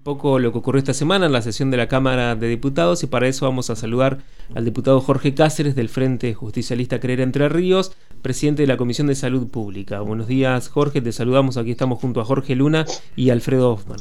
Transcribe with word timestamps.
un 0.00 0.04
poco 0.04 0.38
lo 0.38 0.50
que 0.50 0.56
ocurrió 0.56 0.78
esta 0.78 0.94
semana 0.94 1.26
en 1.26 1.32
la 1.32 1.42
sesión 1.42 1.70
de 1.70 1.76
la 1.76 1.86
Cámara 1.86 2.34
de 2.34 2.48
Diputados 2.48 3.02
y 3.02 3.06
para 3.06 3.28
eso 3.28 3.44
vamos 3.44 3.68
a 3.68 3.76
saludar 3.76 4.20
al 4.54 4.64
diputado 4.64 4.98
Jorge 5.02 5.34
Cáceres 5.34 5.74
del 5.74 5.90
Frente 5.90 6.32
Justicialista 6.32 7.00
Creer 7.00 7.20
Entre 7.20 7.50
Ríos, 7.50 7.92
presidente 8.22 8.62
de 8.62 8.66
la 8.66 8.78
Comisión 8.78 9.08
de 9.08 9.14
Salud 9.14 9.48
Pública. 9.48 10.00
Buenos 10.00 10.26
días 10.26 10.70
Jorge, 10.70 11.02
te 11.02 11.12
saludamos, 11.12 11.58
aquí 11.58 11.72
estamos 11.72 11.98
junto 11.98 12.22
a 12.22 12.24
Jorge 12.24 12.54
Luna 12.54 12.86
y 13.14 13.28
Alfredo 13.28 13.74
Hoffman. 13.74 14.00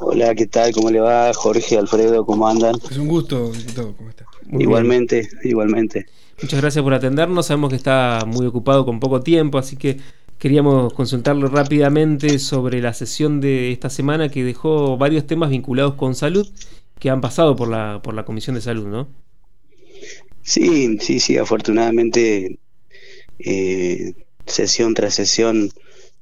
Hola, 0.00 0.34
¿qué 0.34 0.48
tal? 0.48 0.72
¿Cómo 0.72 0.90
le 0.90 0.98
va? 0.98 1.32
Jorge, 1.34 1.78
Alfredo, 1.78 2.26
¿cómo 2.26 2.48
andan? 2.48 2.74
Es 2.90 2.98
un 2.98 3.06
gusto, 3.06 3.52
diputado, 3.52 3.94
¿cómo 3.96 4.10
está? 4.10 4.26
igualmente, 4.58 5.28
igualmente. 5.44 6.06
Muchas 6.42 6.60
gracias 6.60 6.82
por 6.82 6.94
atendernos, 6.94 7.46
sabemos 7.46 7.70
que 7.70 7.76
está 7.76 8.24
muy 8.26 8.46
ocupado 8.46 8.86
con 8.86 8.98
poco 8.98 9.20
tiempo, 9.20 9.58
así 9.58 9.76
que 9.76 9.98
Queríamos 10.40 10.94
consultarlo 10.94 11.48
rápidamente 11.48 12.38
sobre 12.38 12.80
la 12.80 12.94
sesión 12.94 13.42
de 13.42 13.72
esta 13.72 13.90
semana 13.90 14.30
que 14.30 14.42
dejó 14.42 14.96
varios 14.96 15.26
temas 15.26 15.50
vinculados 15.50 15.96
con 15.96 16.14
salud 16.14 16.48
que 16.98 17.10
han 17.10 17.20
pasado 17.20 17.54
por 17.56 17.68
la, 17.68 18.00
por 18.02 18.14
la 18.14 18.24
Comisión 18.24 18.54
de 18.56 18.62
Salud, 18.62 18.86
¿no? 18.86 19.06
Sí, 20.40 20.96
sí, 20.98 21.20
sí, 21.20 21.36
afortunadamente 21.36 22.58
eh, 23.38 24.14
sesión 24.46 24.94
tras 24.94 25.12
sesión 25.12 25.70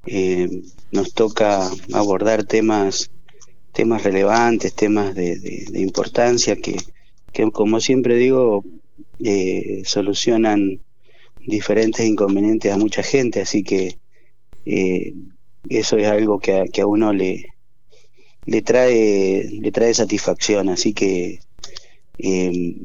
eh, 0.07 0.63
nos 0.91 1.15
toca 1.15 1.71
abordar 1.93 2.43
temas 2.43 3.13
temas 3.73 4.03
relevantes, 4.03 4.75
temas 4.75 5.15
de, 5.15 5.69
importancia 5.75 6.57
que, 6.57 6.77
que, 7.33 7.49
como 7.53 7.79
siempre 7.79 8.17
digo, 8.17 8.65
eh, 9.23 9.83
solucionan 9.85 10.81
diferentes 11.47 12.05
inconvenientes 12.05 12.73
a 12.73 12.79
mucha 12.79 13.05
gente, 13.05 13.41
así 13.41 13.63
que 13.63 13.97
eh, 14.69 15.15
eso 15.71 15.97
es 15.97 16.07
algo 16.07 16.39
que 16.39 16.53
a, 16.61 16.65
que 16.67 16.83
a 16.83 16.87
uno 16.87 17.13
le, 17.15 17.47
le, 18.45 18.63
trae, 18.63 19.49
le 19.51 19.73
trae 19.73 19.95
satisfacción. 19.95 20.69
Así 20.69 20.93
que 20.93 21.41
eh, 22.19 22.77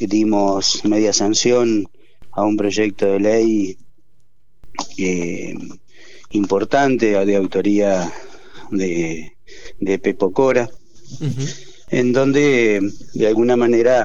dimos 0.00 0.84
media 0.86 1.12
sanción 1.12 1.86
a 2.32 2.42
un 2.42 2.56
proyecto 2.56 3.04
de 3.06 3.20
ley 3.20 3.78
eh, 4.96 5.54
importante 6.30 7.24
de 7.24 7.36
autoría 7.36 8.10
de, 8.70 9.36
de 9.78 9.98
Pepo 9.98 10.32
Cora, 10.32 10.70
en 11.90 12.12
donde 12.12 12.80
de 13.12 13.26
alguna 13.26 13.56
manera 13.56 14.04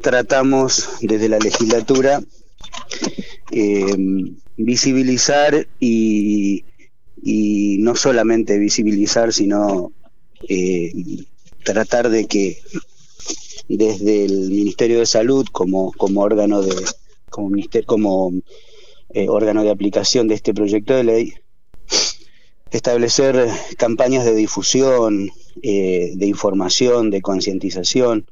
tratamos 0.00 0.88
desde 1.02 1.28
la 1.28 1.38
legislatura 1.38 2.22
eh, 3.50 3.96
visibilizar 4.58 5.66
y, 5.80 6.64
no 7.80 7.94
solamente 7.94 8.58
visibilizar, 8.58 9.32
sino 9.32 9.92
eh, 10.48 10.92
tratar 11.64 12.10
de 12.10 12.26
que 12.26 12.58
desde 13.68 14.24
el 14.24 14.50
Ministerio 14.50 14.98
de 14.98 15.06
Salud 15.06 15.46
como, 15.50 15.92
como 15.92 16.20
órgano 16.20 16.62
de 16.62 16.74
como 17.30 17.50
ministerio, 17.50 17.86
como 17.86 18.32
eh, 19.10 19.28
órgano 19.28 19.62
de 19.62 19.70
aplicación 19.70 20.28
de 20.28 20.34
este 20.34 20.54
proyecto 20.54 20.94
de 20.94 21.04
ley 21.04 21.34
establecer 22.70 23.48
campañas 23.76 24.24
de 24.24 24.34
difusión, 24.34 25.30
eh, 25.62 26.12
de 26.14 26.26
información, 26.26 27.10
de 27.10 27.22
concientización 27.22 28.26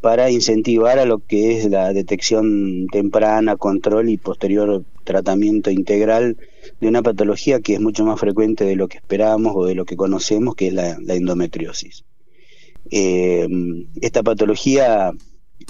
para 0.00 0.30
incentivar 0.30 0.98
a 0.98 1.04
lo 1.04 1.18
que 1.18 1.58
es 1.58 1.70
la 1.70 1.92
detección 1.92 2.86
temprana, 2.88 3.56
control 3.56 4.08
y 4.08 4.18
posterior 4.18 4.84
tratamiento 5.04 5.70
integral 5.70 6.36
de 6.80 6.88
una 6.88 7.02
patología 7.02 7.60
que 7.60 7.74
es 7.74 7.80
mucho 7.80 8.04
más 8.04 8.18
frecuente 8.18 8.64
de 8.64 8.76
lo 8.76 8.88
que 8.88 8.98
esperábamos 8.98 9.52
o 9.56 9.64
de 9.64 9.74
lo 9.74 9.84
que 9.84 9.96
conocemos, 9.96 10.54
que 10.54 10.68
es 10.68 10.74
la, 10.74 10.96
endometriosis. 11.08 12.04
Eh, 12.90 13.48
esta 14.00 14.22
patología 14.22 15.12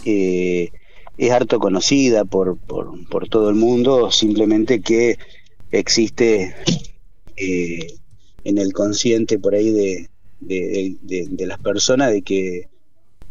eh, 0.05 0.70
es 1.19 1.30
harto 1.30 1.58
conocida 1.58 2.25
por, 2.25 2.58
por, 2.58 3.28
todo 3.28 3.50
el 3.50 3.56
mundo, 3.56 4.10
simplemente 4.10 4.81
que 4.81 5.19
existe 5.71 6.54
eh, 7.37 7.94
en 8.44 8.59
el 8.59 8.72
consciente 8.72 9.38
por 9.38 9.54
ahí 9.54 9.71
de, 9.71 10.09
de 10.41 11.47
las 11.47 11.59
personas 11.59 12.10
de 12.10 12.22
que 12.22 12.72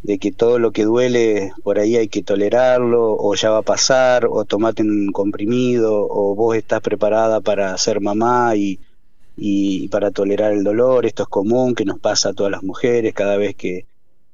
de 0.04 0.18
que 0.18 0.32
todo 0.32 0.60
lo 0.60 0.72
que 0.72 0.84
duele 0.86 1.52
por 1.64 1.80
ahí 1.80 1.96
hay 1.96 2.08
que 2.08 2.24
tolerarlo, 2.24 3.16
o 3.18 3.36
ya 3.36 3.52
va 3.52 3.60
a 3.60 3.64
pasar, 3.64 4.26
o 4.30 4.46
tomate 4.46 4.82
un 4.84 5.12
comprimido, 5.12 6.08
o 6.10 6.36
vos 6.36 6.56
estás 6.56 6.82
preparada 6.82 7.42
para 7.42 7.78
ser 7.78 8.02
mamá 8.02 8.56
y, 8.56 8.80
y 9.38 9.88
para 9.90 10.12
tolerar 10.12 10.54
el 10.54 10.64
dolor, 10.64 11.06
esto 11.06 11.24
es 11.24 11.30
común, 11.30 11.76
que 11.76 11.86
nos 11.86 12.00
pasa 12.00 12.30
a 12.30 12.34
todas 12.34 12.52
las 12.52 12.64
mujeres 12.64 13.14
cada 13.14 13.38
vez 13.38 13.56
que, 13.56 13.86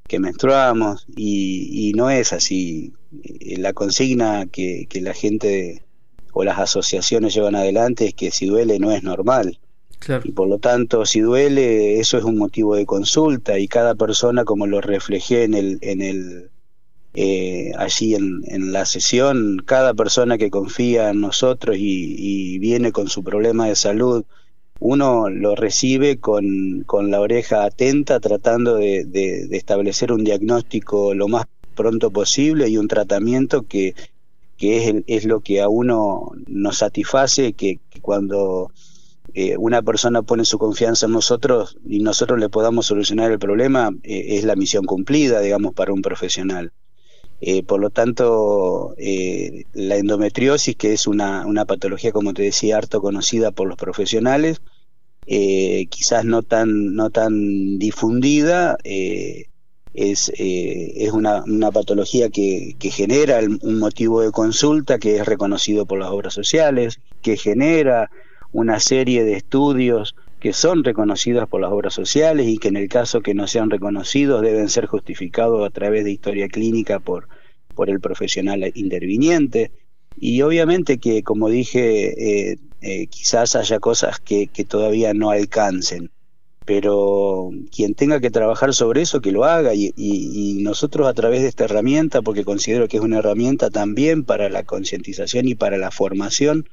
que 0.08 0.20
menstruamos, 0.20 1.06
y, 1.16 1.90
y, 1.90 1.94
no 1.94 2.10
es 2.10 2.34
así. 2.34 2.94
Eh, 3.24 3.58
la 3.58 3.74
consigna 3.74 4.48
que, 4.48 4.88
que 4.90 5.02
la 5.02 5.14
gente 5.14 5.84
o 6.34 6.44
las 6.44 6.60
asociaciones 6.60 7.34
llevan 7.34 7.56
adelante 7.56 8.08
es 8.08 8.14
que 8.14 8.32
si 8.32 8.46
duele 8.46 8.80
no 8.80 8.92
es 8.92 9.04
normal. 9.04 9.60
Y 10.24 10.32
por 10.32 10.48
lo 10.48 10.60
tanto, 10.60 11.06
si 11.06 11.20
duele, 11.20 12.00
eso 12.00 12.18
es 12.18 12.24
un 12.24 12.38
motivo 12.38 12.76
de 12.76 12.86
consulta 12.86 13.60
y 13.60 13.68
cada 13.68 13.96
persona, 13.96 14.46
como 14.46 14.68
lo 14.68 14.80
reflejé 14.80 15.44
en 15.44 15.54
el, 15.54 15.80
en 15.82 16.02
el 16.02 16.50
eh, 17.14 17.72
allí 17.78 18.16
en, 18.16 18.44
en, 18.46 18.72
la 18.72 18.86
sesión, 18.86 19.64
cada 19.66 19.94
persona 19.94 20.38
que 20.38 20.52
confía 20.52 21.10
en 21.10 21.20
nosotros 21.20 21.76
y, 21.80 22.60
viene 22.60 22.92
con 22.92 23.08
su 23.08 23.24
problema 23.24 23.68
de 23.68 23.76
salud, 23.76 24.24
uno 24.80 25.30
lo 25.30 25.56
recibe 25.56 26.20
con, 26.20 26.84
con 26.86 27.10
la 27.10 27.20
oreja 27.20 27.64
atenta, 27.64 28.20
tratando 28.20 28.76
de, 28.76 29.06
de, 29.06 29.48
establecer 29.58 30.12
un 30.12 30.24
diagnóstico 30.24 31.16
lo 31.16 31.28
más 31.28 31.48
pronto 31.76 32.12
posible 32.12 32.70
y 32.70 32.78
un 32.78 32.88
tratamiento 32.88 33.64
que, 33.64 33.96
que 34.58 34.88
es, 34.88 35.04
es 35.08 35.26
lo 35.26 35.40
que 35.40 35.62
a 35.62 35.70
uno 35.70 36.32
nos 36.48 36.78
satisface, 36.78 37.54
que 37.54 37.80
cuando 38.02 38.72
eh, 39.40 39.56
una 39.56 39.84
persona 39.84 40.24
pone 40.24 40.46
su 40.46 40.58
confianza 40.58 41.06
en 41.06 41.12
nosotros 41.12 41.78
y 41.88 42.00
nosotros 42.00 42.40
le 42.40 42.50
podamos 42.50 42.88
solucionar 42.88 43.32
el 43.32 43.38
problema, 43.38 43.92
eh, 44.02 44.26
es 44.30 44.44
la 44.46 44.56
misión 44.56 44.84
cumplida, 44.86 45.42
digamos, 45.42 45.76
para 45.76 45.94
un 45.94 46.02
profesional. 46.02 46.72
Eh, 47.40 47.62
por 47.62 47.80
lo 47.80 47.92
tanto, 47.92 48.96
la 48.98 49.96
endometriosis, 49.96 50.76
que 50.76 50.94
es 50.94 51.06
una, 51.06 51.46
una, 51.46 51.66
patología, 51.66 52.12
como 52.12 52.34
te 52.34 52.42
decía, 52.42 52.78
harto 52.78 53.00
conocida 53.00 53.52
por 53.52 53.68
los 53.68 53.78
profesionales, 53.78 54.60
quizás 55.28 56.26
no 56.26 56.42
tan, 56.42 56.96
no 56.96 57.12
tan 57.12 57.78
difundida, 57.78 58.78
es, 58.84 60.32
es 60.34 61.12
una, 61.12 61.44
una, 61.44 61.72
patología 61.72 62.30
que, 62.30 62.76
que 62.80 62.90
genera 62.90 63.40
un 63.62 63.78
motivo 63.78 64.22
de 64.22 64.32
consulta 64.32 64.98
que 64.98 65.18
es 65.18 65.28
reconocido 65.28 65.86
por 65.86 66.00
las 66.00 66.10
obras 66.10 66.34
sociales, 66.34 67.00
que 67.22 67.38
genera 67.38 68.10
una 68.52 68.80
serie 68.80 69.24
de 69.24 69.34
estudios 69.34 70.16
que 70.40 70.54
son 70.54 70.84
reconocidos 70.84 71.50
por 71.50 71.62
las 71.62 71.72
obras 71.72 71.94
sociales 71.94 72.48
y 72.48 72.58
que 72.58 72.68
en 72.68 72.78
el 72.78 72.90
caso 72.90 73.22
que 73.22 73.34
no 73.34 73.48
sean 73.48 73.70
reconocidos 73.70 74.42
deben 74.42 74.70
ser 74.70 74.86
justificados 74.86 75.66
a 75.66 75.72
través 75.72 76.04
de 76.04 76.12
historia 76.12 76.48
clínica 76.48 77.00
por, 77.00 77.28
por 77.74 77.90
el 77.90 78.00
profesional 78.00 78.72
interviniente. 78.76 79.72
Y 80.20 80.42
obviamente 80.42 80.98
que, 80.98 81.24
como 81.24 81.50
dije, 81.50 82.52
eh, 82.52 82.58
eh, 82.82 83.08
quizás 83.08 83.56
haya 83.56 83.80
cosas 83.80 84.20
que, 84.20 84.48
que 84.48 84.64
todavía 84.64 85.14
no 85.14 85.32
alcancen, 85.32 86.12
pero 86.66 87.52
quien 87.76 87.96
tenga 87.96 88.20
que 88.20 88.30
trabajar 88.30 88.74
sobre 88.74 89.02
eso, 89.02 89.22
que 89.22 89.32
lo 89.32 89.46
haga. 89.46 89.74
Y, 89.74 89.94
y, 89.96 90.62
nosotros 90.62 91.08
a 91.08 91.14
través 91.14 91.42
de 91.42 91.48
esta 91.48 91.64
herramienta, 91.64 92.22
porque 92.22 92.44
considero 92.44 92.88
que 92.88 92.98
es 92.98 93.04
una 93.04 93.20
herramienta 93.20 93.70
también 93.70 94.24
para 94.24 94.50
la 94.50 94.64
concientización 94.64 95.48
y 95.48 95.56
para 95.56 95.78
la 95.78 95.92
formación, 95.92 96.68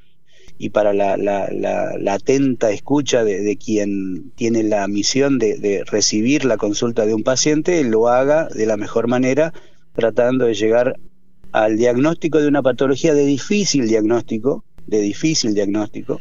y 0.58 0.70
para 0.70 0.92
la, 0.92 1.16
la, 1.16 1.48
la, 1.50 2.14
atenta 2.14 2.70
escucha 2.70 3.24
de, 3.24 3.56
quien 3.56 4.30
tiene 4.36 4.62
la 4.62 4.86
misión 4.86 5.38
de, 5.38 5.84
recibir 5.86 6.44
la 6.44 6.56
consulta 6.56 7.06
de 7.06 7.14
un 7.14 7.22
paciente, 7.22 7.82
lo 7.84 8.08
haga 8.08 8.48
de 8.48 8.66
la 8.66 8.76
mejor 8.76 9.08
manera, 9.08 9.52
tratando 9.94 10.46
de 10.46 10.54
llegar 10.54 10.98
al 11.52 11.76
diagnóstico 11.76 12.40
de 12.40 12.48
una 12.48 12.62
patología 12.62 13.14
de 13.14 13.26
difícil 13.26 13.88
diagnóstico, 13.88 14.64
de 14.86 15.00
difícil 15.00 15.54
diagnóstico, 15.54 16.20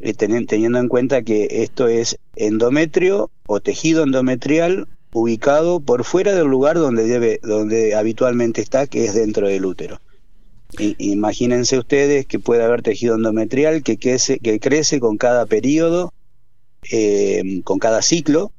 eh, 0.00 0.14
teniendo 0.14 0.78
en 0.78 0.88
cuenta 0.88 1.22
que 1.22 1.62
esto 1.62 1.88
es 1.88 2.18
endometrio 2.36 3.30
o 3.46 3.60
tejido 3.60 4.04
endometrial 4.04 4.88
ubicado 5.12 5.80
por 5.80 6.04
fuera 6.04 6.34
del 6.34 6.48
lugar 6.48 6.76
donde 6.76 7.06
debe, 7.06 7.40
donde 7.42 7.94
habitualmente 7.94 8.60
está, 8.60 8.86
que 8.86 9.04
es 9.04 9.14
dentro 9.14 9.48
del 9.48 9.64
útero 9.64 10.00
imagínense 10.98 11.78
ustedes 11.78 12.26
que 12.26 12.38
puede 12.38 12.62
haber 12.62 12.82
tejido 12.82 13.16
endometrial 13.16 13.82
que 13.82 13.98
crece, 13.98 14.38
que 14.38 14.60
crece 14.60 15.00
con 15.00 15.16
cada 15.16 15.46
periodo, 15.46 16.12
eh, 16.90 17.62
con 17.64 17.78
cada 17.78 18.02
ciclo, 18.02 18.52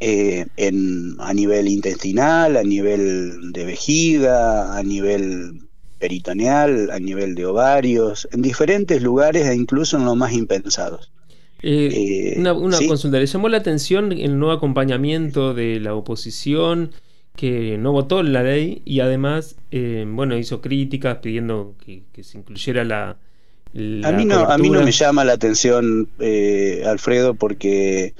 eh, 0.00 0.46
en, 0.56 1.16
a 1.18 1.34
nivel 1.34 1.68
intestinal, 1.68 2.56
a 2.56 2.62
nivel 2.62 3.52
de 3.52 3.64
vejiga, 3.64 4.76
a 4.76 4.82
nivel 4.82 5.68
peritoneal, 5.98 6.90
a 6.90 6.98
nivel 6.98 7.34
de 7.34 7.46
ovarios, 7.46 8.26
en 8.32 8.42
diferentes 8.42 9.02
lugares 9.02 9.46
e 9.46 9.54
incluso 9.54 9.98
en 9.98 10.06
los 10.06 10.16
más 10.16 10.32
impensados. 10.32 11.12
Eh, 11.62 12.34
una, 12.38 12.54
consulta, 12.54 13.18
¿le 13.18 13.26
llamó 13.26 13.50
la 13.50 13.58
atención 13.58 14.12
el 14.12 14.38
nuevo 14.38 14.54
acompañamiento 14.54 15.52
de 15.52 15.78
la 15.78 15.94
oposición 15.94 16.92
que 17.40 17.78
no 17.78 17.92
votó 17.92 18.22
la 18.22 18.42
ley 18.42 18.82
y 18.84 19.00
además, 19.00 19.56
eh, 19.70 20.04
bueno, 20.06 20.36
hizo 20.36 20.60
críticas 20.60 21.20
pidiendo 21.22 21.74
que, 21.82 22.02
se 22.22 22.36
incluyera 22.36 22.84
la... 22.84 23.16
a, 24.04 24.12
mí 24.12 24.26
no, 24.26 24.40
a 24.40 24.58
mí 24.58 24.68
no 24.68 24.82
me 24.82 24.92
llama 24.92 25.24
la 25.24 25.32
atención, 25.32 26.10
eh, 26.18 26.82
Alfredo, 26.84 27.32
porque 27.32 28.12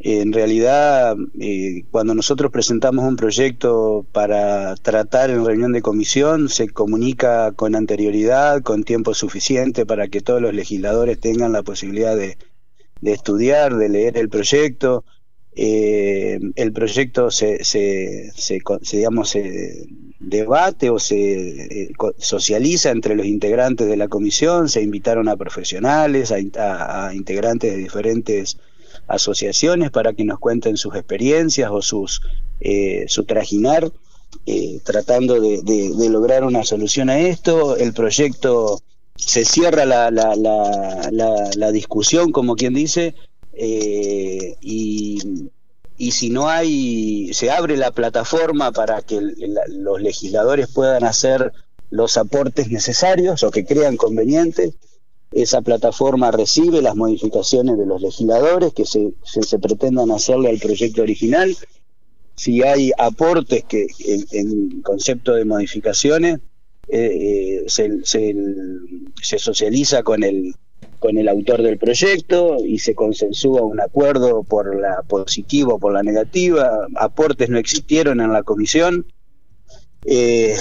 en 0.00 0.34
realidad, 0.34 1.16
eh, 1.40 1.84
cuando 1.90 2.14
nosotros 2.14 2.52
presentamos 2.52 3.06
un 3.06 3.16
proyecto 3.16 4.04
para 4.12 4.76
tratar 4.76 5.30
en 5.30 5.46
reunión 5.46 5.72
de 5.72 5.80
comisión, 5.80 6.50
se 6.50 6.68
comunica 6.68 7.52
con 7.52 7.74
anterioridad, 7.74 8.60
con 8.60 8.84
tiempo 8.84 9.14
suficiente 9.14 9.86
para 9.86 10.08
que 10.08 10.20
todos 10.20 10.42
los 10.42 10.52
legisladores 10.52 11.18
tengan 11.18 11.52
la 11.52 11.62
posibilidad 11.62 12.14
de, 12.14 12.36
estudiar, 13.00 13.76
de 13.78 13.88
leer 13.88 14.18
el 14.18 14.28
proyecto. 14.28 15.06
Eh, 15.54 16.38
el 16.54 16.72
proyecto 16.72 17.30
se, 17.30 17.64
se, 17.64 18.30
se, 18.34 18.60
digamos, 18.92 19.30
se 19.30 19.86
debate 20.20 20.90
o 20.90 20.98
se 20.98 21.82
eh, 21.84 21.92
socializa 22.18 22.90
entre 22.90 23.16
los 23.16 23.26
integrantes 23.26 23.88
de 23.88 23.96
la 23.96 24.08
comisión, 24.08 24.68
se 24.68 24.82
invitaron 24.82 25.28
a 25.28 25.36
profesionales, 25.36 26.32
a 26.32 27.12
integrantes 27.14 27.72
de 27.72 27.78
diferentes 27.78 28.58
asociaciones 29.08 29.90
para 29.90 30.12
que 30.12 30.24
nos 30.24 30.38
cuenten 30.38 30.76
sus 30.76 30.94
experiencias 30.94 31.70
o 31.72 31.82
sus, 31.82 32.20
eh, 32.60 33.06
su 33.08 33.24
trajinar, 33.24 33.90
eh, 34.46 34.80
tratando 34.84 35.40
de, 35.40 36.08
lograr 36.10 36.44
una 36.44 36.62
solución 36.64 37.10
a 37.10 37.18
esto. 37.18 37.76
El 37.76 37.92
proyecto 37.92 38.80
se 39.16 39.44
cierra 39.44 39.84
la, 39.84 40.10
la, 40.10 40.36
la, 40.36 41.50
la 41.56 41.72
discusión, 41.72 42.30
como 42.30 42.54
quien 42.54 42.74
dice, 42.74 43.14
eh, 43.58 44.56
y, 44.60 45.18
si 46.12 46.30
no 46.30 46.48
hay, 46.48 47.32
se 47.34 47.50
abre 47.50 47.76
la 47.76 47.90
plataforma 47.90 48.72
para 48.72 49.02
que 49.02 49.20
los 49.68 50.00
legisladores 50.00 50.68
puedan 50.68 51.04
hacer 51.04 51.52
los 51.90 52.16
aportes 52.16 52.70
necesarios 52.70 53.42
o 53.42 53.50
que 53.50 53.64
crean 53.64 53.96
convenientes 53.96 54.74
esa 55.32 55.60
plataforma 55.60 56.30
recibe 56.30 56.80
las 56.80 56.96
modificaciones 56.96 57.76
de 57.76 57.86
los 57.86 58.00
legisladores 58.00 58.72
que 58.72 58.84
se, 58.86 59.58
pretendan 59.58 60.10
hacerle 60.10 60.48
al 60.48 60.58
proyecto 60.58 61.02
original. 61.02 61.54
Si 62.34 62.62
hay 62.62 62.92
aportes 62.96 63.64
que 63.64 63.88
en, 64.30 64.80
concepto 64.82 65.34
de 65.34 65.44
modificaciones, 65.44 66.38
eh, 66.88 67.60
eh, 67.60 67.64
se, 67.66 67.90
se, 68.04 69.38
socializa 69.38 70.02
con 70.02 70.22
el, 70.22 70.54
con 70.98 71.18
el 71.18 71.28
autor 71.28 71.62
del 71.62 71.78
proyecto 71.78 72.56
y 72.64 72.78
se 72.78 72.94
consensúa 72.94 73.62
un 73.62 73.80
acuerdo 73.80 74.42
por 74.42 74.78
la 74.78 75.02
positiva 75.06 75.74
o 75.74 75.78
por 75.78 75.92
la 75.92 76.02
negativa. 76.02 76.86
Aportes 76.96 77.48
no 77.48 77.58
existieron 77.58 78.20
en 78.20 78.32
la 78.32 78.42
comisión. 78.42 79.06
Eh, 80.04 80.54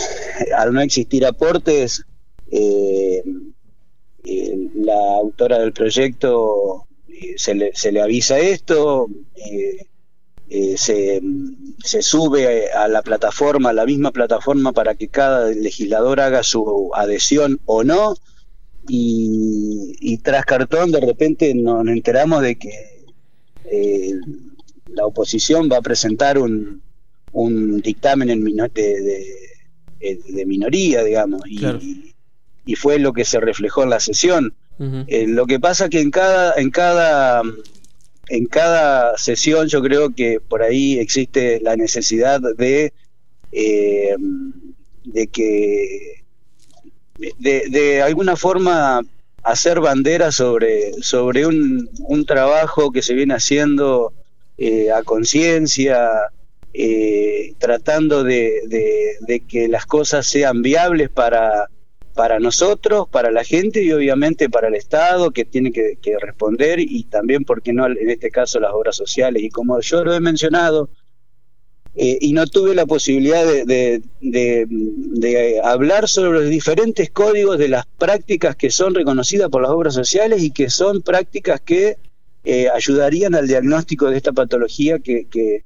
al 0.56 0.74
no 0.74 0.82
existir 0.82 1.26
aportes, 1.26 2.04
eh, 2.52 3.24
la 4.76 5.18
autora 5.18 5.60
del 5.60 5.74
proyecto 5.74 6.88
eh, 7.08 7.36
se, 7.38 7.56
le, 7.56 7.72
se, 7.74 7.92
le, 7.92 8.02
avisa 8.02 8.40
esto, 8.40 9.08
eh, 9.36 10.78
se, 10.78 11.22
se, 11.84 12.02
sube 12.02 12.72
a 12.72 12.88
la 12.88 13.02
plataforma, 13.02 13.70
a 13.70 13.74
la 13.74 13.86
misma 13.86 14.12
plataforma 14.12 14.72
para 14.72 14.96
que 14.96 15.08
cada 15.08 15.50
legislador 15.50 16.20
haga 16.20 16.44
su 16.44 16.92
adhesión 16.94 17.60
o 17.66 17.84
no, 17.84 18.16
y, 18.88 20.18
tras 20.24 20.46
cartón 20.46 20.92
de 20.92 21.00
repente 21.00 21.54
nos 21.54 21.88
enteramos 21.88 22.42
de 22.42 22.58
que 22.58 24.20
la 24.88 25.06
oposición 25.06 25.70
va 25.72 25.78
a 25.78 25.82
presentar 25.82 26.38
un, 26.38 26.82
un 27.32 27.82
dictamen 27.82 28.30
en 28.30 28.44
de, 28.44 29.26
de, 30.00 30.46
minoría, 30.46 31.04
digamos, 31.04 31.42
y, 31.48 32.14
y 32.66 32.76
fue 32.76 33.00
lo 33.00 33.14
que 33.14 33.26
se 33.26 33.40
reflejó 33.40 33.84
en 33.84 33.90
la 33.90 34.00
sesión. 34.00 34.54
Eh, 35.08 35.26
lo 35.28 35.48
que 35.48 35.60
pasa 35.60 35.90
que 35.90 36.02
en 36.02 36.12
cada, 36.12 36.54
en 36.56 36.70
cada, 36.70 37.42
en 38.30 38.46
cada 38.46 39.18
sesión 39.18 39.68
yo 39.68 39.82
creo 39.82 40.14
que 40.14 40.40
por 40.40 40.62
ahí 40.62 41.00
existe 41.00 41.60
la 41.62 41.76
necesidad 41.76 42.40
de, 42.56 42.94
eh, 43.52 44.16
de 45.04 45.28
que 45.28 46.26
de, 47.18 48.02
alguna 48.02 48.36
forma 48.36 49.02
hacer 49.44 49.80
bandera 49.80 50.32
sobre, 50.32 50.94
sobre 51.02 51.46
un, 51.46 51.90
un 52.00 52.26
trabajo 52.26 52.92
que 52.92 53.02
se 53.02 53.14
viene 53.14 53.34
haciendo 53.34 54.14
eh, 54.58 54.92
a 54.92 55.04
conciencia, 55.04 56.10
tratando 57.58 58.24
de, 58.24 58.62
de, 59.22 59.40
que 59.42 59.68
las 59.68 59.86
cosas 59.86 60.28
sean 60.28 60.62
viables 60.62 61.10
para, 61.10 61.70
para 62.18 62.40
nosotros, 62.40 63.08
para 63.10 63.32
la 63.32 63.46
gente 63.46 63.84
y 63.84 63.94
obviamente 63.94 64.50
para 64.50 64.68
el 64.68 64.76
Estado 64.76 65.32
que 65.32 65.46
tiene 65.46 65.72
que, 65.72 66.18
responder 66.20 66.80
y 66.80 67.04
también, 67.04 67.46
porque 67.46 67.72
no, 67.72 67.86
en 67.86 68.10
este 68.10 68.32
caso 68.32 68.60
las 68.60 68.74
obras 68.74 68.98
sociales. 68.98 69.44
Y 69.44 69.50
como 69.50 69.80
yo 69.80 70.04
lo 70.04 70.14
he 70.14 70.20
mencionado, 70.20 70.90
eh, 72.00 72.20
y 72.22 72.34
no 72.34 72.46
tuve 72.46 72.76
la 72.76 72.86
posibilidad 72.86 73.44
de, 73.44 74.02
hablar 75.64 76.08
sobre 76.08 76.42
los 76.42 76.50
diferentes 76.50 77.10
códigos 77.10 77.58
de 77.58 77.70
las 77.70 77.88
prácticas 77.88 78.56
que 78.56 78.70
son 78.70 78.94
reconocidas 78.94 79.50
por 79.50 79.64
las 79.64 79.72
obras 79.72 79.96
sociales 79.96 80.44
y 80.44 80.52
que 80.52 80.70
son 80.70 81.02
prácticas 81.02 81.60
que 81.60 81.98
eh, 82.44 82.70
ayudarían 82.70 83.34
al 83.34 83.48
diagnóstico 83.48 84.12
de 84.12 84.18
esta 84.18 84.32
patología 84.32 85.00
que, 85.00 85.26
que 85.28 85.66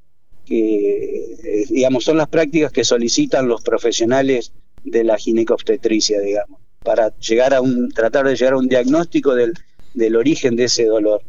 eh, 0.50 1.66
digamos, 1.70 2.06
son 2.06 2.16
las 2.18 2.30
prácticas 2.30 2.72
que 2.72 2.86
solicitan 2.86 3.50
los 3.50 3.62
profesionales 3.62 4.54
de 4.86 5.04
la 5.04 5.18
ginecobstetricia, 5.18 6.22
digamos, 6.22 6.62
para 6.84 7.14
llegar 7.18 7.54
a 7.54 7.60
un, 7.60 7.92
tratar 7.92 8.26
de 8.26 8.36
llegar 8.36 8.54
a 8.54 8.58
un 8.58 8.70
diagnóstico 8.70 9.36
del, 9.36 9.54
del 9.94 10.16
origen 10.16 10.56
de 10.56 10.64
ese 10.66 10.86
dolor. 10.86 11.22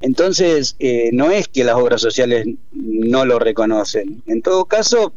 Entonces, 0.00 0.76
eh, 0.78 1.10
no 1.12 1.30
es 1.30 1.48
que 1.48 1.64
las 1.64 1.76
obras 1.76 2.00
sociales 2.00 2.46
no 2.72 3.24
lo 3.24 3.38
reconocen. 3.38 4.22
En 4.26 4.42
todo 4.42 4.64
caso, 4.64 5.12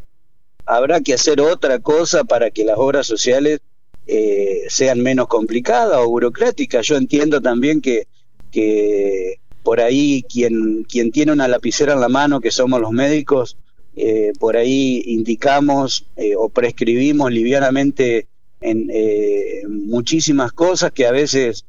habrá 0.65 1.01
que 1.01 1.13
hacer 1.13 1.41
otra 1.41 1.79
cosa 1.79 2.23
para 2.23 2.51
que 2.51 2.65
las 2.65 2.77
obras 2.77 3.07
sociales 3.07 3.61
eh, 4.05 4.63
sean 4.69 5.01
menos 5.01 5.27
complicadas 5.27 5.97
o 5.99 6.09
burocráticas. 6.09 6.85
Yo 6.85 6.97
entiendo 6.97 7.41
también 7.41 7.81
que, 7.81 8.07
que 8.51 9.39
por 9.63 9.81
ahí 9.81 10.23
quien, 10.29 10.83
quien 10.83 11.11
tiene 11.11 11.31
una 11.31 11.47
lapicera 11.47 11.93
en 11.93 12.01
la 12.01 12.09
mano, 12.09 12.39
que 12.39 12.51
somos 12.51 12.79
los 12.79 12.91
médicos, 12.91 13.57
eh, 13.95 14.33
por 14.39 14.55
ahí 14.55 15.03
indicamos 15.07 16.05
o 16.37 16.49
prescribimos 16.49 17.31
livianamente 17.31 18.27
en 18.61 18.89
eh, 18.93 19.63
muchísimas 19.67 20.51
cosas 20.51 20.91
que 20.91 21.07
a 21.07 21.11
veces 21.11 21.65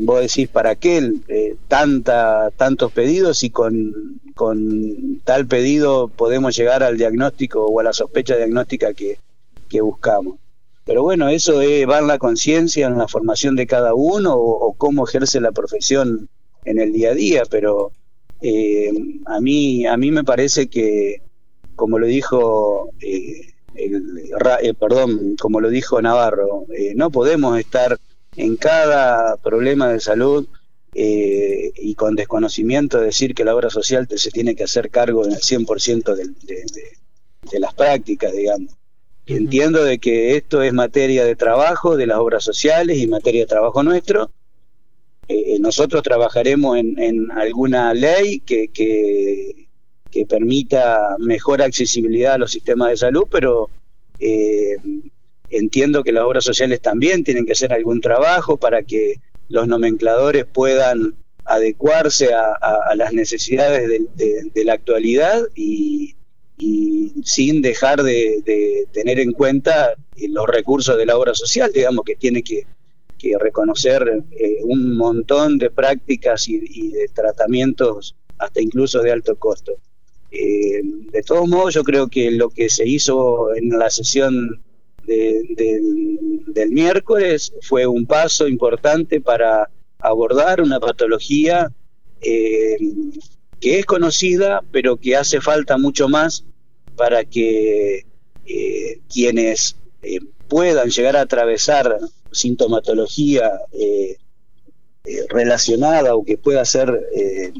vos 0.00 0.20
decís 0.22 0.48
para 0.48 0.74
qué 0.74 1.12
tanta 1.68 2.50
tantos 2.56 2.92
pedidos 2.92 3.42
y 3.42 3.50
con, 3.50 4.20
con, 4.34 5.20
tal 5.24 5.46
pedido 5.46 6.08
podemos 6.08 6.56
llegar 6.56 6.82
al 6.82 6.96
diagnóstico 6.96 7.64
o 7.64 7.80
a 7.80 7.82
la 7.82 7.92
sospecha 7.92 8.36
diagnóstica 8.36 8.94
que, 8.94 9.18
que 9.68 9.80
buscamos. 9.80 10.38
Pero 10.84 11.02
bueno 11.02 11.28
eso 11.28 11.56
va 11.88 11.98
en 11.98 12.06
la 12.06 12.18
conciencia 12.18 12.86
en 12.86 12.98
la 12.98 13.08
formación 13.08 13.56
de 13.56 13.66
cada 13.66 13.94
uno 13.94 14.34
o, 14.36 14.74
cómo 14.74 15.06
ejerce 15.06 15.40
la 15.40 15.52
profesión 15.52 16.28
en 16.64 16.80
el 16.80 16.92
día 16.92 17.10
a 17.10 17.14
día 17.14 17.42
pero 17.50 17.92
a 19.26 19.40
mí 19.40 19.86
a 19.86 19.96
mí 19.96 20.10
me 20.10 20.22
parece 20.22 20.68
que 20.68 21.22
como 21.74 21.98
lo 21.98 22.06
dijo 22.06 22.90
eh, 23.00 23.54
eh, 23.76 24.74
perdón, 24.74 25.36
como 25.36 25.60
lo 25.60 25.68
dijo 25.68 26.00
Navarro, 26.00 26.64
eh, 26.74 26.94
no 26.96 27.10
podemos 27.10 27.58
estar 27.58 27.98
en 28.36 28.56
cada 28.56 29.36
problema 29.36 29.88
de 29.88 30.00
salud 30.00 30.46
y 30.98 31.94
con 31.94 32.16
desconocimiento 32.16 33.00
decir 33.00 33.34
que 33.34 33.44
la 33.44 33.54
obra 33.54 33.68
social 33.68 34.08
se 34.08 34.30
tiene 34.30 34.54
que 34.54 34.64
hacer 34.64 34.90
cargo 34.90 35.24
en 35.24 35.32
el 35.32 35.40
100% 35.40 36.14
de, 36.14 36.24
de, 37.50 37.60
las 37.60 37.74
prácticas, 37.74 38.32
digamos. 38.32 38.72
Entiendo 39.26 39.84
de 39.84 39.98
que 39.98 40.36
esto 40.36 40.62
es 40.62 40.72
materia 40.72 41.24
de 41.24 41.36
trabajo 41.36 41.96
de 41.96 42.06
las 42.06 42.18
obras 42.18 42.44
sociales 42.44 42.98
y 42.98 43.06
materia 43.06 43.42
de 43.42 43.46
trabajo 43.46 43.82
nuestro. 43.82 44.30
nosotros 45.60 46.02
trabajaremos 46.02 46.78
en, 46.78 46.98
en 46.98 47.30
alguna 47.32 47.92
ley 47.92 48.40
que, 48.40 48.68
que 48.68 49.66
que 50.16 50.24
permita 50.24 51.16
mejor 51.18 51.60
accesibilidad 51.60 52.34
a 52.34 52.38
los 52.38 52.50
sistemas 52.50 52.88
de 52.88 52.96
salud, 52.96 53.24
pero 53.30 53.68
eh, 54.18 54.76
entiendo 55.50 56.02
que 56.02 56.12
las 56.12 56.24
obras 56.24 56.42
sociales 56.42 56.80
también 56.80 57.22
tienen 57.22 57.44
que 57.44 57.52
hacer 57.52 57.70
algún 57.72 58.00
trabajo 58.00 58.56
para 58.56 58.82
que 58.82 59.16
los 59.48 59.68
nomencladores 59.68 60.44
puedan 60.44 61.14
adecuarse 61.44 62.34
a, 62.34 62.94
las 62.96 63.12
necesidades 63.12 63.88
de, 64.16 64.64
la 64.64 64.72
actualidad 64.72 65.42
y, 65.54 66.14
sin 67.22 67.62
dejar 67.62 68.02
de, 68.02 68.86
tener 68.92 69.20
en 69.20 69.32
cuenta 69.32 69.94
los 70.28 70.46
recursos 70.46 70.96
de 70.96 71.06
la 71.06 71.16
obra 71.16 71.34
social, 71.34 71.70
digamos 71.72 72.04
que 72.04 72.16
tiene 72.16 72.42
que, 72.42 72.66
que 73.18 73.38
reconocer 73.38 74.24
eh, 74.32 74.58
un 74.64 74.96
montón 74.96 75.58
de 75.58 75.70
prácticas 75.70 76.48
y, 76.48 76.58
de 76.90 77.08
tratamientos 77.14 78.16
hasta 78.38 78.60
incluso 78.60 79.00
de 79.02 79.12
alto 79.12 79.36
costo. 79.36 79.72
Eh, 80.30 80.82
de 80.82 81.22
todos 81.22 81.48
modos, 81.48 81.74
yo 81.74 81.84
creo 81.84 82.08
que 82.08 82.30
lo 82.30 82.50
que 82.50 82.68
se 82.68 82.86
hizo 82.86 83.54
en 83.54 83.70
la 83.70 83.88
sesión 83.90 84.62
del 85.06 86.70
miércoles 86.70 87.52
fue 87.62 87.86
un 87.86 88.06
paso 88.06 88.48
importante 88.48 89.20
para 89.20 89.70
abordar 89.98 90.60
una 90.60 90.80
patología 90.80 91.70
eh, 92.20 92.76
que 93.60 93.78
es 93.78 93.86
conocida, 93.86 94.62
pero 94.72 94.96
que 94.96 95.16
hace 95.16 95.40
falta 95.40 95.78
mucho 95.78 96.08
más 96.08 96.44
para 96.96 97.24
que 97.24 98.04
quienes 99.12 99.76
puedan 100.48 100.90
llegar 100.90 101.16
a 101.16 101.22
atravesar 101.22 101.98
sintomatología 102.30 103.50
eh, 103.72 104.16
eh, 105.04 105.26
relacionada 105.28 106.14
o 106.14 106.24
que 106.24 106.38
pueda 106.38 106.64
ser, 106.64 107.08
eh, 107.14 107.52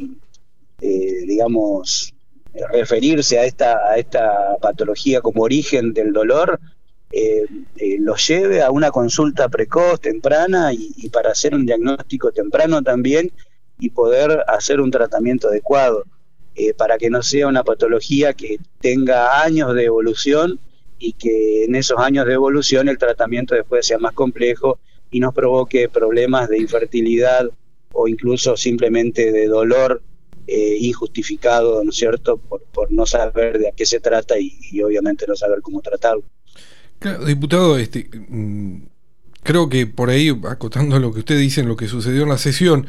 digamos, 0.81 2.13
referirse 2.73 3.39
a 3.39 3.45
esta, 3.45 3.79
a 3.89 3.97
esta 3.97 4.57
patología 4.61 5.21
como 5.21 5.43
origen 5.43 5.93
del 5.93 6.13
dolor, 6.13 6.61
lo 8.01 8.17
lleve 8.17 8.63
a 8.63 8.71
una 8.71 8.91
consulta 8.91 9.49
precoz, 9.49 10.01
temprana, 10.01 10.73
y, 10.73 11.09
para 11.11 11.31
hacer 11.31 11.55
un 11.55 11.67
diagnóstico 11.67 12.33
temprano 12.33 12.83
también 12.83 13.33
y 13.79 13.91
poder 13.91 14.45
hacer 14.49 14.81
un 14.81 14.91
tratamiento 14.91 15.49
adecuado, 15.49 16.05
para 16.77 16.99
que 16.99 17.11
no 17.11 17.23
sea 17.23 17.49
una 17.49 17.65
patología 17.65 18.33
que 18.33 18.59
tenga 18.81 19.43
años 19.43 19.75
de 19.75 19.85
evolución 19.85 20.59
y 20.99 21.13
que 21.13 21.65
en 21.65 21.75
esos 21.75 21.99
años 21.99 22.27
de 22.27 22.35
evolución 22.35 22.89
el 22.89 22.99
tratamiento 22.99 23.55
después 23.55 23.87
sea 23.87 23.99
más 23.99 24.13
complejo 24.13 24.79
y 25.11 25.21
nos 25.21 25.35
provoque 25.35 25.89
problemas 25.89 26.49
de 26.49 26.59
infertilidad 26.59 27.49
o 27.93 28.09
incluso 28.09 28.57
simplemente 28.57 29.33
de 29.33 29.47
dolor 29.47 30.03
eh, 30.47 30.77
injustificado, 30.81 31.83
¿no 31.83 31.91
es 31.91 31.97
cierto?, 31.97 32.37
por, 32.37 32.63
por, 32.65 32.93
no 32.93 33.07
saber 33.07 33.59
de 33.59 33.69
a 33.69 33.73
qué 33.73 33.87
se 33.87 34.01
trata 34.01 34.39
y, 34.39 34.81
obviamente 34.83 35.27
no 35.27 35.35
saber 35.35 35.61
cómo 35.61 35.81
tratarlo. 35.81 36.25
Claro, 36.99 37.25
diputado, 37.25 37.79
este, 37.79 38.09
mm, 38.29 38.83
creo 39.43 39.69
que 39.69 39.87
por 39.87 40.11
ahí, 40.11 40.29
acotando 40.49 40.99
lo 40.99 41.13
que 41.13 41.21
usted 41.21 41.39
dice 41.39 41.61
en 41.61 41.69
lo 41.69 41.77
que 41.77 41.89
sucedió 41.89 42.23
en 42.23 42.31
la 42.31 42.39
sesión, 42.39 42.87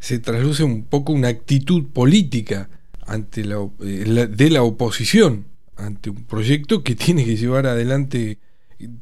se 0.00 0.18
trasluce 0.18 0.64
un 0.64 0.84
poco 0.84 1.12
una 1.12 1.28
actitud 1.28 1.86
política 1.92 2.70
ante 3.06 3.44
la, 3.44 3.68
eh, 3.80 4.28
de 4.30 4.50
la 4.50 4.62
oposición 4.62 5.46
ante 5.80 6.10
un 6.10 6.24
proyecto 6.24 6.82
que 6.82 6.94
tiene 6.94 7.24
que 7.24 7.36
llevar 7.36 7.66
adelante, 7.66 8.38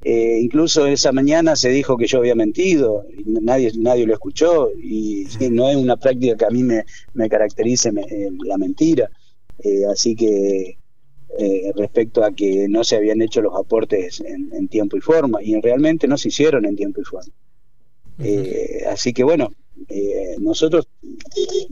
eh, 0.01 0.39
incluso 0.41 0.85
esa 0.87 1.11
mañana 1.11 1.57
se 1.57 1.69
dijo 1.69 1.97
que 1.97 2.07
yo 2.07 2.19
había 2.19 2.35
mentido, 2.35 3.05
y 3.17 3.23
nadie, 3.25 3.71
nadie 3.77 4.05
lo 4.05 4.13
escuchó, 4.13 4.69
y, 4.71 5.27
no 5.51 5.69
es 5.69 5.75
una 5.75 5.97
práctica 5.97 6.37
que 6.37 6.45
a 6.45 6.49
mí 6.49 6.63
me, 6.63 7.29
caracterice 7.29 7.89
eh, 7.89 8.29
la 8.45 8.57
mentira. 8.57 9.09
Eh, 9.59 9.85
así 9.91 10.15
que 10.15 10.77
respecto 11.75 12.23
a 12.23 12.31
que 12.31 12.67
no 12.67 12.83
se 12.83 12.95
habían 12.95 13.21
hecho 13.21 13.41
los 13.41 13.55
aportes 13.55 14.21
en, 14.21 14.67
tiempo 14.67 14.97
y 14.97 15.01
forma, 15.01 15.41
y 15.43 15.59
realmente 15.61 16.07
no 16.07 16.17
se 16.17 16.29
hicieron 16.29 16.65
en 16.65 16.75
tiempo 16.75 17.01
y 17.01 17.03
forma. 17.03 17.31
así 18.91 19.13
que 19.13 19.23
bueno, 19.23 19.51
nosotros 20.39 20.87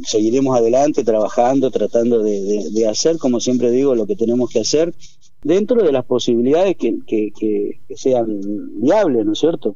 seguiremos 0.03 0.57
adelante 0.57 1.03
trabajando, 1.03 1.71
tratando 1.71 2.23
de 2.23 2.87
hacer, 2.87 3.17
como 3.17 3.39
siempre 3.39 3.71
digo, 3.71 3.95
lo 3.95 4.07
que 4.07 4.15
tenemos 4.15 4.49
que 4.49 4.59
hacer 4.59 4.93
dentro 5.43 5.83
de 5.83 5.91
las 5.91 6.05
posibilidades 6.05 6.75
que, 6.77 6.99
que, 7.05 7.79
sean 7.95 8.41
viables, 8.81 9.25
¿no 9.25 9.33
es 9.33 9.39
cierto? 9.39 9.75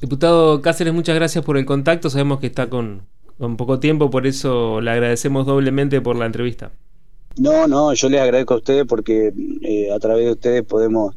Diputado 0.00 0.60
Cáceres, 0.60 0.92
muchas 0.92 1.14
gracias 1.14 1.44
por 1.44 1.56
el 1.56 1.64
contacto. 1.64 2.10
Sabemos 2.10 2.40
que 2.40 2.46
está 2.46 2.68
con, 2.68 3.02
con 3.38 3.56
poco 3.56 3.80
tiempo, 3.80 4.10
por 4.10 4.26
eso 4.26 4.80
le 4.80 4.90
agradecemos 4.90 5.46
doblemente 5.46 6.00
por 6.00 6.16
la 6.16 6.26
entrevista. 6.26 6.72
No, 7.36 7.66
no, 7.66 7.92
yo 7.94 8.08
les 8.08 8.20
agradezco 8.20 8.54
a 8.54 8.58
ustedes 8.58 8.84
porque 8.86 9.32
eh, 9.62 9.90
a 9.90 9.98
través 9.98 10.26
de 10.26 10.32
ustedes 10.32 10.62
podemos 10.62 11.16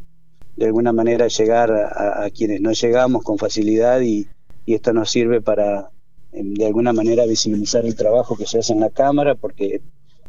de 0.55 0.65
alguna 0.65 0.91
manera 0.91 1.27
llegar 1.27 1.71
a, 1.71 2.27
quienes 2.31 2.61
no 2.61 2.71
llegamos 2.71 3.23
con 3.23 3.37
facilidad 3.37 4.01
y, 4.01 4.27
esto 4.73 4.93
nos 4.93 5.09
sirve 5.09 5.41
para 5.41 5.91
em, 6.31 6.53
de 6.53 6.65
alguna 6.65 6.93
manera 6.93 7.25
visibilizar 7.25 7.85
el 7.85 7.95
trabajo 7.95 8.35
que 8.35 8.45
se 8.45 8.59
hace 8.59 8.73
en 8.73 8.81
la 8.81 8.89
Cámara 8.89 9.35
porque 9.35 9.81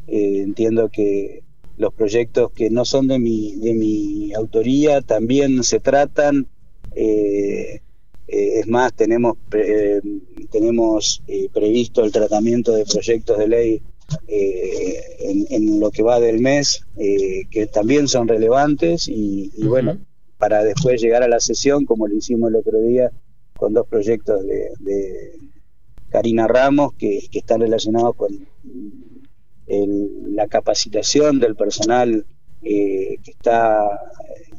eh, 0.08 0.40
entiendo 0.40 0.88
que 0.88 1.42
los 1.76 1.92
proyectos 1.92 2.50
que 2.52 2.70
no 2.70 2.84
son 2.84 3.08
de 3.08 3.18
mi, 3.18 3.56
de 3.56 3.74
mi 3.74 4.32
autoría 4.32 5.02
también 5.02 5.62
se 5.62 5.80
tratan. 5.80 6.48
Eh, 6.94 7.80
eh, 8.26 8.60
es 8.60 8.66
más, 8.66 8.92
tenemos, 8.94 9.36
tenemos 10.50 11.22
previsto 11.52 12.04
el 12.04 12.12
tratamiento 12.12 12.72
de 12.72 12.84
proyectos 12.84 13.38
de 13.38 13.48
ley 13.48 13.82
en, 14.26 15.80
lo 15.80 15.90
que 15.90 16.02
va 16.02 16.20
del 16.20 16.40
mes, 16.40 16.84
que 16.96 17.66
también 17.72 18.08
son 18.08 18.28
relevantes 18.28 19.08
y, 19.08 19.50
bueno, 19.62 19.98
para 20.36 20.64
después 20.64 21.00
llegar 21.00 21.22
a 21.22 21.28
la 21.28 21.40
sesión, 21.40 21.84
como 21.84 22.06
lo 22.06 22.16
hicimos 22.16 22.50
el 22.50 22.56
otro 22.56 22.80
día, 22.80 23.12
con 23.58 23.74
dos 23.74 23.86
proyectos 23.86 24.42
de, 24.46 25.38
Karina 26.08 26.48
Ramos 26.48 26.94
que, 26.94 27.28
que 27.30 27.40
están 27.40 27.60
relacionados 27.60 28.16
con 28.16 28.48
la 29.66 30.46
capacitación 30.46 31.38
del 31.38 31.54
personal 31.54 32.24
eh, 32.62 33.18
que 33.22 33.30
está, 33.30 33.78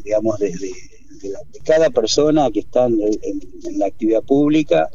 digamos, 0.03 0.39
desde 0.39 0.68
de, 0.68 1.60
cada 1.65 1.89
persona 1.89 2.50
que 2.51 2.62
está 2.62 2.86
en, 2.86 3.00
la 3.77 3.88
actividad 3.88 4.24
pública 4.24 4.89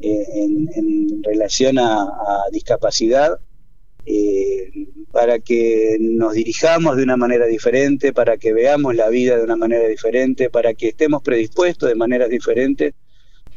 eh, 0.00 0.26
en, 0.34 1.22
relación 1.22 1.78
a, 1.78 2.08
discapacidad, 2.52 3.38
eh, 4.06 4.70
para 5.12 5.38
que 5.38 5.98
nos 6.00 6.32
dirijamos 6.32 6.96
de 6.96 7.02
una 7.02 7.16
manera 7.16 7.46
diferente, 7.46 8.12
para 8.12 8.38
que 8.38 8.52
veamos 8.52 8.94
la 8.94 9.08
vida 9.08 9.36
de 9.36 9.44
una 9.44 9.56
manera 9.56 9.86
diferente, 9.86 10.50
para 10.50 10.74
que 10.74 10.88
estemos 10.88 11.22
predispuestos 11.22 11.88
de 11.88 11.94
maneras 11.94 12.28
diferentes, 12.28 12.94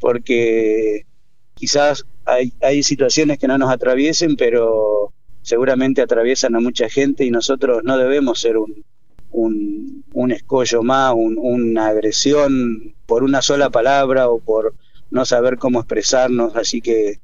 porque 0.02 1.06
quizás 1.54 2.06
hay, 2.26 2.52
hay 2.62 2.84
situaciones 2.84 3.38
que 3.38 3.48
no 3.48 3.58
nos 3.58 3.72
atraviesen, 3.72 4.36
pero 4.36 5.14
seguramente 5.44 6.02
atraviesan 6.02 6.56
a 6.56 6.60
mucha 6.60 6.90
gente 6.90 7.24
y 7.24 7.32
nosotros 7.32 7.84
no 7.84 7.98
debemos 7.98 8.42
ser 8.42 8.58
un, 8.58 8.84
un, 9.32 10.32
escollo 10.32 10.84
más, 10.84 11.14
una 11.16 11.88
agresión 11.88 12.94
por 13.06 13.24
una 13.24 13.42
sola 13.42 13.70
palabra 13.70 14.30
o 14.30 14.40
por 14.40 14.74
no 15.10 15.26
saber 15.26 15.58
cómo 15.58 15.80
expresarnos. 15.80 16.56
Así 16.56 16.82
que 16.82 17.20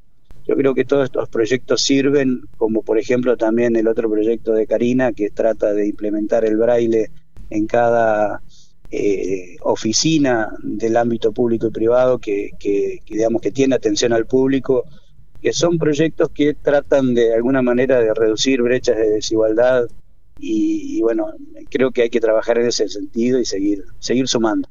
yo 0.47 0.55
creo 0.55 0.73
que 0.73 0.85
todos 0.85 1.05
estos 1.05 1.29
proyectos 1.29 1.81
sirven, 1.81 2.41
como 2.57 2.83
por 2.83 2.99
ejemplo 2.99 3.37
también 3.37 3.75
el 3.75 3.87
otro 3.87 4.09
proyecto 4.09 4.53
de 4.53 4.67
Karina 4.67 5.11
que 5.11 5.29
trata 5.29 5.73
de 5.73 5.87
implementar 5.87 6.45
el 6.45 6.57
braille 6.57 7.11
en 7.49 7.67
cada 7.67 8.41
eh, 8.89 9.57
oficina 9.61 10.49
del 10.61 10.95
ámbito 10.97 11.31
público 11.31 11.67
y 11.67 11.71
privado 11.71 12.19
que, 12.19 12.51
digamos 13.09 13.41
que 13.41 13.51
tiene 13.51 13.75
atención 13.75 14.13
al 14.13 14.25
público, 14.25 14.85
que 15.41 15.53
son 15.53 15.77
proyectos 15.77 16.29
que 16.33 16.53
tratan 16.53 17.13
de 17.13 17.33
alguna 17.33 17.61
manera 17.61 17.99
de 17.99 18.13
reducir 18.13 18.61
brechas 18.61 18.97
de 18.97 19.09
desigualdad 19.09 19.87
y, 20.39 21.01
bueno, 21.01 21.27
creo 21.69 21.91
que 21.91 22.03
hay 22.03 22.09
que 22.09 22.19
trabajar 22.19 22.59
en 22.59 22.67
ese 22.67 22.87
sentido 22.87 23.39
y 23.39 23.45
seguir, 23.45 23.83
seguir 23.99 24.27
sumando. 24.27 24.69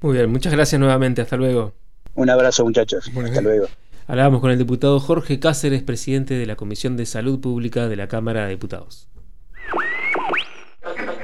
Muy 0.00 0.14
bien, 0.14 0.30
muchas 0.30 0.52
gracias 0.52 0.80
nuevamente, 0.80 1.22
hasta 1.22 1.36
luego. 1.36 1.72
Un 2.14 2.28
abrazo 2.28 2.64
muchachos, 2.64 3.10
hasta 3.16 3.40
luego. 3.40 3.66
Hablábamos 4.08 4.40
con 4.40 4.50
el 4.50 4.58
diputado 4.58 4.98
Jorge 4.98 5.38
Cáceres, 5.38 5.82
presidente 5.82 6.34
de 6.34 6.46
la 6.46 6.56
Comisión 6.56 6.96
de 6.96 7.06
Salud 7.06 7.40
Pública 7.40 7.88
de 7.88 7.96
la 7.96 8.08
Cámara 8.08 8.44
de 8.44 8.50
Diputados. 8.50 9.08